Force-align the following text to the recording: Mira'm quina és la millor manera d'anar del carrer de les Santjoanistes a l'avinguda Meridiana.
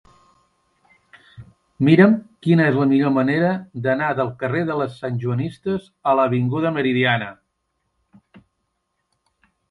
Mira'm 1.89 2.13
quina 2.45 2.63
és 2.69 2.79
la 2.83 2.87
millor 2.93 3.11
manera 3.17 3.51
d'anar 3.87 4.07
del 4.19 4.31
carrer 4.39 4.63
de 4.69 4.77
les 4.79 4.95
Santjoanistes 5.01 5.91
a 6.13 6.15
l'avinguda 6.21 6.71
Meridiana. 6.79 7.29